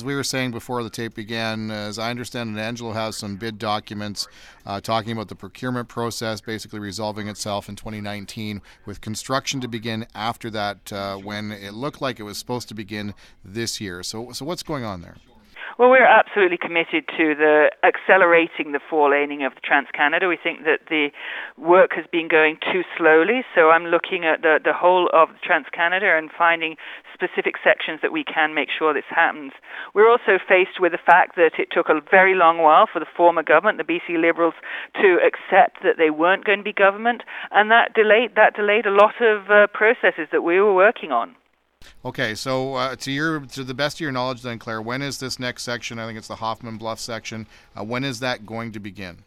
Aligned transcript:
As 0.00 0.04
we 0.04 0.14
were 0.14 0.24
saying 0.24 0.52
before 0.52 0.82
the 0.82 0.88
tape 0.88 1.12
began, 1.12 1.70
as 1.70 1.98
I 1.98 2.08
understand 2.08 2.56
it, 2.56 2.58
Angelo 2.58 2.92
has 2.92 3.18
some 3.18 3.36
bid 3.36 3.58
documents 3.58 4.28
uh, 4.64 4.80
talking 4.80 5.12
about 5.12 5.28
the 5.28 5.34
procurement 5.34 5.90
process 5.90 6.40
basically 6.40 6.78
resolving 6.78 7.28
itself 7.28 7.68
in 7.68 7.76
2019, 7.76 8.62
with 8.86 9.02
construction 9.02 9.60
to 9.60 9.68
begin 9.68 10.06
after 10.14 10.48
that, 10.48 10.90
uh, 10.90 11.16
when 11.16 11.52
it 11.52 11.74
looked 11.74 12.00
like 12.00 12.18
it 12.18 12.22
was 12.22 12.38
supposed 12.38 12.66
to 12.68 12.74
begin 12.74 13.12
this 13.44 13.78
year. 13.78 14.02
So, 14.02 14.32
so 14.32 14.46
what's 14.46 14.62
going 14.62 14.84
on 14.84 15.02
there? 15.02 15.16
Well, 15.78 15.88
we're 15.88 16.04
absolutely 16.04 16.58
committed 16.58 17.06
to 17.16 17.34
the 17.34 17.70
accelerating 17.84 18.72
the 18.72 18.80
four 18.90 19.10
laning 19.10 19.44
of 19.44 19.52
Trans 19.62 19.88
Canada. 19.94 20.28
We 20.28 20.36
think 20.36 20.64
that 20.64 20.90
the 20.90 21.08
work 21.56 21.92
has 21.94 22.04
been 22.10 22.28
going 22.28 22.58
too 22.72 22.82
slowly, 22.98 23.44
so 23.54 23.70
I'm 23.70 23.86
looking 23.86 24.24
at 24.24 24.42
the, 24.42 24.58
the 24.62 24.72
whole 24.72 25.08
of 25.12 25.28
Trans 25.42 25.66
Canada 25.72 26.18
and 26.18 26.30
finding 26.36 26.76
specific 27.14 27.54
sections 27.62 28.00
that 28.02 28.12
we 28.12 28.24
can 28.24 28.52
make 28.54 28.68
sure 28.76 28.92
this 28.92 29.08
happens. 29.08 29.52
We're 29.94 30.10
also 30.10 30.38
faced 30.46 30.80
with 30.80 30.92
the 30.92 30.98
fact 30.98 31.36
that 31.36 31.58
it 31.58 31.68
took 31.70 31.88
a 31.88 32.00
very 32.10 32.34
long 32.34 32.58
while 32.58 32.86
for 32.90 32.98
the 32.98 33.06
former 33.16 33.42
government, 33.42 33.78
the 33.78 33.84
BC 33.84 34.20
Liberals, 34.20 34.54
to 35.00 35.18
accept 35.22 35.82
that 35.82 35.96
they 35.96 36.10
weren't 36.10 36.44
going 36.44 36.58
to 36.58 36.64
be 36.64 36.72
government, 36.72 37.22
and 37.52 37.70
that 37.70 37.94
delayed 37.94 38.34
that 38.36 38.54
delayed 38.56 38.86
a 38.86 38.90
lot 38.90 39.20
of 39.20 39.50
uh, 39.50 39.66
processes 39.72 40.28
that 40.32 40.42
we 40.42 40.60
were 40.60 40.74
working 40.74 41.12
on. 41.12 41.36
Okay, 42.02 42.34
so 42.34 42.74
uh, 42.76 42.96
to 42.96 43.12
your 43.12 43.40
to 43.40 43.62
the 43.62 43.74
best 43.74 43.98
of 43.98 44.00
your 44.00 44.12
knowledge, 44.12 44.40
then 44.40 44.58
Claire, 44.58 44.80
when 44.80 45.02
is 45.02 45.18
this 45.18 45.38
next 45.38 45.64
section? 45.64 45.98
I 45.98 46.06
think 46.06 46.16
it's 46.16 46.28
the 46.28 46.36
Hoffman 46.36 46.78
Bluff 46.78 46.98
section. 46.98 47.46
Uh, 47.78 47.84
when 47.84 48.04
is 48.04 48.20
that 48.20 48.46
going 48.46 48.72
to 48.72 48.80
begin? 48.80 49.18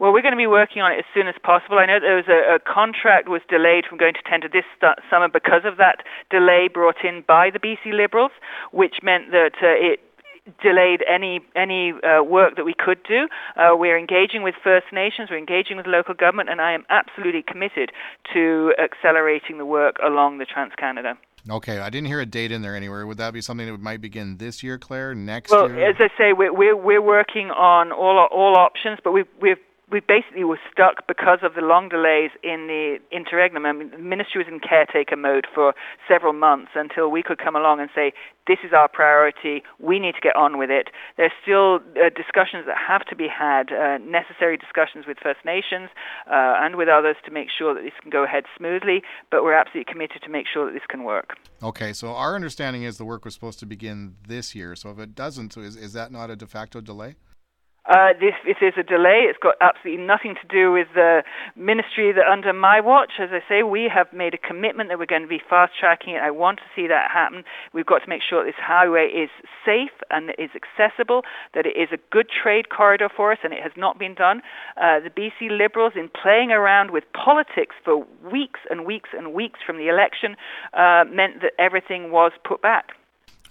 Well, 0.00 0.12
we're 0.12 0.22
going 0.22 0.34
to 0.34 0.36
be 0.36 0.48
working 0.48 0.82
on 0.82 0.92
it 0.92 0.98
as 0.98 1.04
soon 1.14 1.28
as 1.28 1.36
possible. 1.42 1.78
I 1.78 1.86
know 1.86 2.00
there 2.00 2.16
was 2.16 2.28
a, 2.28 2.56
a 2.56 2.58
contract 2.58 3.28
was 3.28 3.42
delayed 3.48 3.86
from 3.88 3.96
going 3.96 4.14
to 4.14 4.22
tender 4.28 4.48
this 4.48 4.64
summer 5.08 5.28
because 5.28 5.62
of 5.64 5.78
that 5.78 6.02
delay 6.28 6.68
brought 6.68 7.04
in 7.04 7.22
by 7.26 7.50
the 7.50 7.60
BC 7.60 7.94
Liberals, 7.94 8.32
which 8.72 8.96
meant 9.02 9.30
that 9.30 9.54
uh, 9.62 9.78
it 9.78 10.00
delayed 10.62 11.04
any 11.08 11.40
any 11.54 11.92
uh, 12.02 12.22
work 12.22 12.56
that 12.56 12.64
we 12.64 12.74
could 12.74 13.02
do. 13.04 13.28
Uh, 13.56 13.70
we're 13.74 13.98
engaging 13.98 14.42
with 14.42 14.56
First 14.62 14.86
Nations, 14.92 15.30
we're 15.30 15.38
engaging 15.38 15.76
with 15.76 15.86
local 15.86 16.14
government, 16.14 16.50
and 16.50 16.60
I 16.60 16.72
am 16.72 16.84
absolutely 16.90 17.42
committed 17.46 17.92
to 18.34 18.74
accelerating 18.82 19.58
the 19.58 19.66
work 19.66 19.96
along 20.04 20.38
the 20.38 20.44
Trans 20.44 20.72
Canada. 20.76 21.16
Okay, 21.48 21.78
I 21.78 21.90
didn't 21.90 22.08
hear 22.08 22.20
a 22.20 22.26
date 22.26 22.50
in 22.50 22.62
there 22.62 22.74
anywhere. 22.74 23.06
Would 23.06 23.18
that 23.18 23.32
be 23.32 23.40
something 23.40 23.66
that 23.66 23.80
might 23.80 24.00
begin 24.00 24.38
this 24.38 24.62
year, 24.62 24.78
Claire? 24.78 25.14
Next 25.14 25.50
well, 25.50 25.70
year? 25.70 25.88
as 25.90 25.96
I 25.98 26.08
say, 26.18 26.32
we're 26.32 26.52
we're, 26.52 26.76
we're 26.76 27.02
working 27.02 27.50
on 27.50 27.92
all 27.92 28.18
all 28.30 28.56
options, 28.56 28.98
but 29.04 29.12
we've 29.12 29.28
we've 29.40 29.58
we 29.90 30.00
basically 30.00 30.42
were 30.42 30.58
stuck 30.70 31.06
because 31.06 31.38
of 31.42 31.54
the 31.54 31.60
long 31.60 31.88
delays 31.88 32.30
in 32.42 32.66
the 32.66 32.98
interregnum. 33.12 33.64
I 33.66 33.72
mean, 33.72 33.90
the 33.90 33.98
ministry 33.98 34.42
was 34.42 34.52
in 34.52 34.58
caretaker 34.58 35.14
mode 35.14 35.46
for 35.54 35.74
several 36.08 36.32
months 36.32 36.72
until 36.74 37.08
we 37.08 37.22
could 37.22 37.38
come 37.38 37.54
along 37.54 37.78
and 37.78 37.88
say, 37.94 38.12
this 38.48 38.58
is 38.64 38.72
our 38.72 38.88
priority, 38.88 39.62
we 39.78 39.98
need 39.98 40.14
to 40.14 40.20
get 40.20 40.34
on 40.34 40.58
with 40.58 40.70
it. 40.70 40.88
There's 41.16 41.32
still 41.40 41.76
uh, 41.76 42.10
discussions 42.10 42.66
that 42.66 42.76
have 42.76 43.04
to 43.06 43.16
be 43.16 43.28
had, 43.28 43.70
uh, 43.72 43.98
necessary 43.98 44.56
discussions 44.56 45.06
with 45.06 45.18
First 45.22 45.44
Nations 45.44 45.90
uh, 46.26 46.58
and 46.58 46.74
with 46.74 46.88
others 46.88 47.16
to 47.24 47.30
make 47.30 47.48
sure 47.56 47.74
that 47.74 47.82
this 47.82 47.94
can 48.02 48.10
go 48.10 48.24
ahead 48.24 48.44
smoothly, 48.56 49.02
but 49.30 49.44
we're 49.44 49.54
absolutely 49.54 49.92
committed 49.92 50.20
to 50.22 50.30
make 50.30 50.46
sure 50.52 50.66
that 50.66 50.72
this 50.72 50.86
can 50.88 51.04
work. 51.04 51.36
Okay, 51.62 51.92
so 51.92 52.08
our 52.08 52.34
understanding 52.34 52.82
is 52.82 52.98
the 52.98 53.04
work 53.04 53.24
was 53.24 53.34
supposed 53.34 53.60
to 53.60 53.66
begin 53.66 54.16
this 54.26 54.54
year, 54.54 54.74
so 54.74 54.90
if 54.90 54.98
it 54.98 55.14
doesn't, 55.14 55.56
is, 55.56 55.76
is 55.76 55.92
that 55.92 56.10
not 56.10 56.30
a 56.30 56.36
de 56.36 56.46
facto 56.46 56.80
delay? 56.80 57.14
Uh, 57.88 58.12
this, 58.18 58.34
there's 58.60 58.74
a 58.76 58.82
delay, 58.82 59.30
it's 59.30 59.38
got 59.38 59.54
absolutely 59.60 60.02
nothing 60.04 60.34
to 60.34 60.46
do 60.48 60.72
with 60.72 60.88
the 60.94 61.22
ministry 61.54 62.12
that 62.12 62.26
under 62.26 62.52
my 62.52 62.80
watch. 62.80 63.12
As 63.20 63.30
I 63.30 63.40
say, 63.48 63.62
we 63.62 63.90
have 63.92 64.12
made 64.12 64.34
a 64.34 64.38
commitment 64.38 64.88
that 64.90 64.98
we're 64.98 65.06
going 65.06 65.22
to 65.22 65.28
be 65.28 65.40
fast 65.48 65.72
tracking 65.78 66.14
it. 66.14 66.22
I 66.22 66.30
want 66.30 66.58
to 66.58 66.64
see 66.74 66.88
that 66.88 67.10
happen. 67.12 67.44
We've 67.72 67.86
got 67.86 68.00
to 68.02 68.08
make 68.08 68.22
sure 68.28 68.44
this 68.44 68.58
highway 68.58 69.06
is 69.06 69.30
safe 69.64 69.94
and 70.10 70.30
is 70.38 70.50
accessible, 70.58 71.22
that 71.54 71.64
it 71.66 71.78
is 71.78 71.88
a 71.92 71.98
good 72.10 72.26
trade 72.30 72.70
corridor 72.70 73.08
for 73.14 73.30
us, 73.30 73.38
and 73.44 73.52
it 73.52 73.62
has 73.62 73.72
not 73.76 73.98
been 73.98 74.14
done. 74.14 74.42
Uh, 74.76 74.98
the 74.98 75.10
BC 75.10 75.56
Liberals, 75.56 75.92
in 75.94 76.10
playing 76.10 76.50
around 76.50 76.90
with 76.90 77.04
politics 77.12 77.76
for 77.84 78.04
weeks 78.32 78.60
and 78.68 78.84
weeks 78.84 79.10
and 79.16 79.32
weeks 79.32 79.60
from 79.64 79.76
the 79.78 79.88
election, 79.88 80.34
uh, 80.74 81.04
meant 81.06 81.40
that 81.40 81.52
everything 81.58 82.10
was 82.10 82.32
put 82.44 82.60
back. 82.60 82.92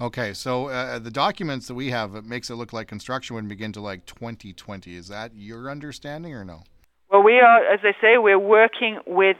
Okay, 0.02 0.34
so 0.34 0.68
uh, 0.68 1.00
the 1.00 1.12
documents 1.12 1.68
that 1.68 1.76
we 1.76 1.92
have, 1.92 2.16
it 2.16 2.26
makes 2.26 2.50
it 2.50 2.56
look 2.56 2.74
like 2.74 2.88
construction 2.88 3.36
would 3.36 3.48
begin 3.48 3.72
to 3.72 3.82
like 3.82 4.06
2020. 4.06 4.94
Is 4.96 5.08
that 5.08 5.32
your 5.36 5.70
understanding 5.72 6.34
or 6.34 6.44
no? 6.44 6.64
Well, 7.10 7.24
we 7.24 7.40
are, 7.40 7.64
as 7.66 7.80
I 7.84 7.94
say, 8.02 8.18
we're 8.18 8.38
working 8.38 9.00
with 9.08 9.38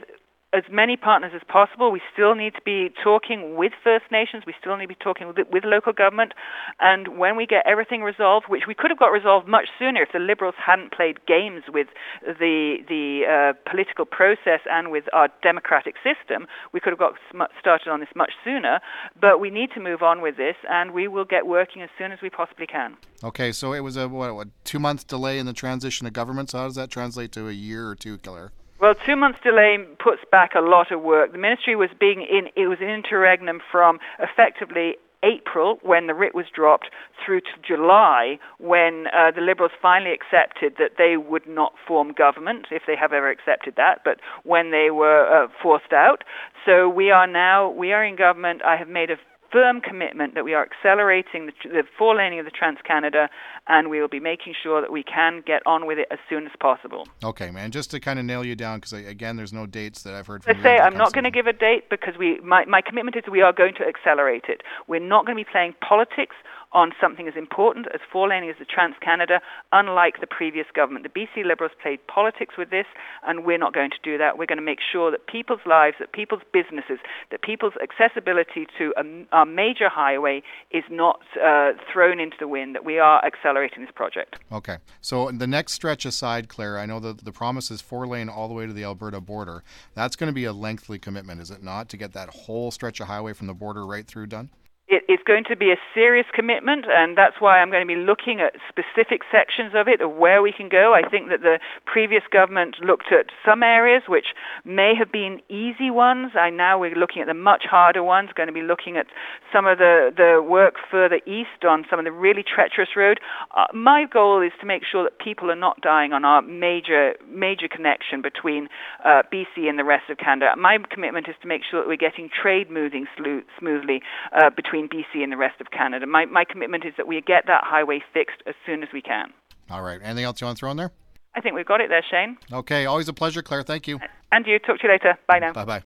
as 0.56 0.64
many 0.70 0.96
partners 0.96 1.32
as 1.34 1.42
possible. 1.46 1.92
We 1.92 2.00
still 2.12 2.34
need 2.34 2.54
to 2.54 2.62
be 2.64 2.90
talking 3.04 3.56
with 3.56 3.72
First 3.84 4.06
Nations. 4.10 4.44
We 4.46 4.54
still 4.58 4.76
need 4.76 4.84
to 4.84 4.88
be 4.88 4.94
talking 4.94 5.26
with, 5.28 5.36
with 5.52 5.64
local 5.64 5.92
government. 5.92 6.32
And 6.80 7.18
when 7.18 7.36
we 7.36 7.46
get 7.46 7.66
everything 7.66 8.02
resolved, 8.02 8.46
which 8.48 8.62
we 8.66 8.74
could 8.74 8.90
have 8.90 8.98
got 8.98 9.08
resolved 9.08 9.46
much 9.46 9.68
sooner 9.78 10.02
if 10.02 10.12
the 10.12 10.18
Liberals 10.18 10.54
hadn't 10.56 10.92
played 10.92 11.24
games 11.26 11.64
with 11.68 11.88
the 12.24 12.78
the 12.88 13.22
uh, 13.28 13.70
political 13.70 14.04
process 14.04 14.60
and 14.70 14.90
with 14.90 15.04
our 15.12 15.28
democratic 15.42 15.96
system, 16.02 16.46
we 16.72 16.80
could 16.80 16.90
have 16.90 16.98
got 16.98 17.14
started 17.60 17.88
on 17.88 18.00
this 18.00 18.08
much 18.16 18.32
sooner. 18.42 18.80
But 19.20 19.40
we 19.40 19.50
need 19.50 19.70
to 19.74 19.80
move 19.80 20.02
on 20.02 20.22
with 20.22 20.36
this, 20.36 20.56
and 20.68 20.92
we 20.92 21.06
will 21.08 21.24
get 21.24 21.46
working 21.46 21.82
as 21.82 21.90
soon 21.98 22.12
as 22.12 22.18
we 22.22 22.30
possibly 22.30 22.66
can. 22.66 22.96
Okay, 23.22 23.52
so 23.52 23.72
it 23.72 23.80
was 23.80 23.96
a 23.96 24.08
what, 24.08 24.34
what 24.34 24.48
two 24.64 24.78
month 24.78 25.06
delay 25.06 25.38
in 25.38 25.46
the 25.46 25.52
transition 25.52 26.06
of 26.06 26.12
government. 26.12 26.50
So 26.50 26.58
how 26.58 26.64
does 26.64 26.76
that 26.76 26.90
translate 26.90 27.32
to 27.32 27.48
a 27.48 27.52
year 27.52 27.88
or 27.88 27.94
two, 27.94 28.18
Claire? 28.18 28.52
Well, 28.78 28.94
two 28.94 29.16
months 29.16 29.38
delay 29.42 29.78
puts 29.98 30.20
back 30.30 30.54
a 30.54 30.60
lot 30.60 30.92
of 30.92 31.00
work. 31.00 31.32
The 31.32 31.38
ministry 31.38 31.76
was 31.76 31.88
being 31.98 32.20
in, 32.20 32.48
it 32.56 32.66
was 32.66 32.78
an 32.80 32.90
interregnum 32.90 33.60
from 33.72 33.98
effectively 34.18 34.96
April 35.22 35.78
when 35.82 36.06
the 36.06 36.14
writ 36.14 36.34
was 36.34 36.44
dropped 36.54 36.90
through 37.24 37.40
to 37.40 37.52
July 37.66 38.38
when 38.58 39.06
uh, 39.16 39.30
the 39.30 39.40
Liberals 39.40 39.72
finally 39.80 40.12
accepted 40.12 40.74
that 40.78 40.92
they 40.98 41.16
would 41.16 41.46
not 41.48 41.72
form 41.88 42.12
government, 42.12 42.66
if 42.70 42.82
they 42.86 42.96
have 42.96 43.14
ever 43.14 43.30
accepted 43.30 43.74
that, 43.76 44.02
but 44.04 44.20
when 44.44 44.72
they 44.72 44.90
were 44.90 45.24
uh, 45.24 45.48
forced 45.62 45.94
out. 45.94 46.22
So 46.66 46.86
we 46.86 47.10
are 47.10 47.26
now, 47.26 47.70
we 47.70 47.92
are 47.92 48.04
in 48.04 48.14
government. 48.14 48.60
I 48.62 48.76
have 48.76 48.88
made 48.88 49.10
a 49.10 49.16
firm 49.52 49.80
commitment 49.80 50.34
that 50.34 50.44
we 50.44 50.54
are 50.54 50.64
accelerating 50.64 51.46
the, 51.46 51.52
the 51.68 51.82
four 51.98 52.16
laning 52.16 52.38
of 52.38 52.44
the 52.44 52.50
Trans 52.50 52.78
Canada, 52.86 53.28
and 53.68 53.90
we 53.90 54.00
will 54.00 54.08
be 54.08 54.20
making 54.20 54.54
sure 54.62 54.80
that 54.80 54.92
we 54.92 55.02
can 55.02 55.42
get 55.46 55.62
on 55.66 55.86
with 55.86 55.98
it 55.98 56.08
as 56.10 56.18
soon 56.28 56.46
as 56.46 56.52
possible. 56.60 57.06
Okay, 57.24 57.50
man. 57.50 57.70
Just 57.70 57.90
to 57.92 58.00
kind 58.00 58.18
of 58.18 58.24
nail 58.24 58.44
you 58.44 58.56
down, 58.56 58.78
because 58.78 58.92
again, 58.92 59.36
there's 59.36 59.52
no 59.52 59.66
dates 59.66 60.02
that 60.02 60.14
I've 60.14 60.26
heard 60.26 60.44
from. 60.44 60.56
I 60.56 60.62
say 60.62 60.78
I'm 60.78 60.96
not 60.96 61.12
going 61.12 61.24
to 61.24 61.30
give 61.30 61.46
a 61.46 61.52
date 61.52 61.88
because 61.90 62.14
we 62.18 62.40
my 62.40 62.64
my 62.66 62.80
commitment 62.80 63.16
is 63.16 63.24
we 63.30 63.42
are 63.42 63.52
going 63.52 63.74
to 63.74 63.84
accelerate 63.84 64.44
it. 64.48 64.62
We're 64.86 65.00
not 65.00 65.26
going 65.26 65.36
to 65.36 65.44
be 65.44 65.50
playing 65.50 65.74
politics 65.80 66.36
on 66.72 66.92
something 67.00 67.28
as 67.28 67.34
important 67.36 67.86
as 67.94 68.00
four 68.12 68.28
laning 68.28 68.50
as 68.50 68.56
the 68.58 68.64
Trans 68.64 68.94
Canada, 69.00 69.40
unlike 69.72 70.20
the 70.20 70.26
previous 70.26 70.66
government. 70.74 71.06
The 71.06 71.20
BC 71.20 71.44
Liberals 71.44 71.72
played 71.80 72.06
politics 72.06 72.54
with 72.58 72.70
this, 72.70 72.86
and 73.26 73.44
we're 73.44 73.58
not 73.58 73.72
going 73.72 73.90
to 73.90 73.98
do 74.02 74.18
that. 74.18 74.38
We're 74.38 74.46
going 74.46 74.58
to 74.58 74.64
make 74.64 74.80
sure 74.80 75.10
that 75.10 75.26
people's 75.26 75.60
lives, 75.66 75.96
that 76.00 76.12
people's 76.12 76.42
businesses, 76.52 76.98
that 77.30 77.42
people's 77.42 77.74
accessibility 77.82 78.66
to 78.78 78.92
a, 78.96 79.38
a 79.40 79.46
major 79.46 79.88
highway 79.88 80.42
is 80.70 80.84
not 80.90 81.20
uh, 81.42 81.72
thrown 81.92 82.20
into 82.20 82.36
the 82.38 82.48
wind, 82.48 82.74
that 82.74 82.84
we 82.84 82.98
are 82.98 83.24
accelerating 83.24 83.82
this 83.82 83.92
project. 83.94 84.38
Okay. 84.52 84.76
So 85.00 85.30
the 85.30 85.46
next 85.46 85.72
stretch 85.72 86.04
aside, 86.04 86.48
Claire, 86.48 86.78
I 86.78 86.86
know 86.86 87.00
that 87.00 87.24
the 87.24 87.32
promise 87.32 87.70
is 87.70 87.80
four 87.80 88.06
lane 88.06 88.28
all 88.28 88.48
the 88.48 88.54
way 88.54 88.66
to 88.66 88.72
the 88.72 88.84
Alberta 88.84 89.20
border. 89.20 89.62
That's 89.94 90.16
going 90.16 90.28
to 90.28 90.34
be 90.34 90.44
a 90.44 90.52
lengthy 90.52 90.98
commitment, 90.98 91.40
is 91.40 91.50
it 91.50 91.62
not, 91.62 91.88
to 91.90 91.96
get 91.96 92.12
that 92.12 92.30
whole 92.30 92.70
stretch 92.70 93.00
of 93.00 93.06
highway 93.06 93.32
from 93.32 93.46
the 93.46 93.54
border 93.54 93.86
right 93.86 94.06
through 94.06 94.26
done? 94.26 94.50
It 94.88 95.02
is 95.08 95.18
going 95.26 95.42
to 95.50 95.56
be 95.56 95.72
a 95.72 95.76
serious 95.94 96.26
commitment, 96.32 96.86
and 96.88 97.18
that's 97.18 97.40
why 97.40 97.58
I'm 97.58 97.70
going 97.70 97.82
to 97.82 97.92
be 97.92 97.98
looking 97.98 98.40
at 98.40 98.54
specific 98.68 99.22
sections 99.32 99.72
of 99.74 99.88
it, 99.88 100.00
of 100.00 100.14
where 100.14 100.42
we 100.42 100.52
can 100.52 100.68
go. 100.68 100.94
I 100.94 101.08
think 101.08 101.28
that 101.30 101.40
the 101.40 101.58
previous 101.86 102.22
government 102.30 102.76
looked 102.80 103.10
at 103.10 103.26
some 103.44 103.64
areas 103.64 104.04
which 104.06 104.26
may 104.64 104.94
have 104.96 105.10
been 105.10 105.40
easy 105.48 105.90
ones. 105.90 106.32
I 106.38 106.50
now 106.50 106.78
we're 106.78 106.94
looking 106.94 107.20
at 107.20 107.26
the 107.26 107.34
much 107.34 107.64
harder 107.68 108.04
ones. 108.04 108.30
Going 108.36 108.46
to 108.46 108.52
be 108.52 108.62
looking 108.62 108.96
at 108.96 109.06
some 109.52 109.66
of 109.66 109.78
the 109.78 110.12
the 110.16 110.40
work 110.40 110.74
further 110.88 111.20
east 111.26 111.66
on 111.66 111.84
some 111.90 111.98
of 111.98 112.04
the 112.04 112.12
really 112.12 112.44
treacherous 112.44 112.90
road. 112.96 113.18
Uh, 113.56 113.66
my 113.74 114.06
goal 114.06 114.40
is 114.40 114.52
to 114.60 114.66
make 114.66 114.82
sure 114.84 115.02
that 115.02 115.18
people 115.18 115.50
are 115.50 115.56
not 115.56 115.80
dying 115.80 116.12
on 116.12 116.24
our 116.24 116.42
major 116.42 117.14
major 117.28 117.66
connection 117.66 118.22
between 118.22 118.68
uh, 119.04 119.22
BC 119.32 119.68
and 119.68 119.80
the 119.80 119.84
rest 119.84 120.10
of 120.10 120.18
Canada. 120.18 120.54
My 120.56 120.78
commitment 120.90 121.26
is 121.28 121.34
to 121.42 121.48
make 121.48 121.62
sure 121.68 121.80
that 121.80 121.88
we're 121.88 121.96
getting 121.96 122.30
trade 122.30 122.70
moving 122.70 123.06
smoothly 123.18 124.00
uh, 124.30 124.50
between 124.50 124.75
between 124.76 124.88
BC 124.88 125.22
and 125.22 125.32
the 125.32 125.36
rest 125.36 125.60
of 125.60 125.70
Canada. 125.70 126.06
My, 126.06 126.24
my 126.26 126.44
commitment 126.44 126.84
is 126.84 126.92
that 126.96 127.06
we 127.06 127.20
get 127.20 127.44
that 127.46 127.62
highway 127.64 128.02
fixed 128.12 128.42
as 128.46 128.54
soon 128.64 128.82
as 128.82 128.88
we 128.92 129.02
can. 129.02 129.32
All 129.70 129.82
right. 129.82 130.00
Anything 130.02 130.24
else 130.24 130.40
you 130.40 130.46
want 130.46 130.56
to 130.56 130.60
throw 130.60 130.70
in 130.70 130.76
there? 130.76 130.92
I 131.34 131.40
think 131.40 131.54
we've 131.54 131.66
got 131.66 131.80
it 131.80 131.88
there, 131.88 132.04
Shane. 132.08 132.38
Okay. 132.52 132.86
Always 132.86 133.08
a 133.08 133.12
pleasure, 133.12 133.42
Claire. 133.42 133.62
Thank 133.62 133.88
you. 133.88 133.98
And 134.32 134.46
you. 134.46 134.58
Talk 134.58 134.78
to 134.78 134.86
you 134.86 134.92
later. 134.92 135.18
Bye 135.26 135.38
now. 135.38 135.52
Bye 135.52 135.64
bye. 135.64 135.82